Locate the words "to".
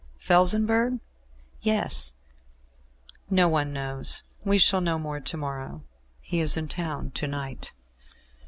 5.19-5.37, 7.11-7.27